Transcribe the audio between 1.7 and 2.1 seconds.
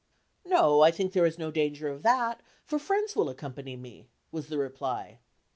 of